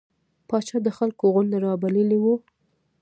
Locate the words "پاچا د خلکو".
0.47-1.23